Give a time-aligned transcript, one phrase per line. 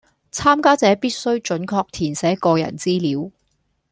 [0.31, 3.31] 參加者必須準確填寫個人資料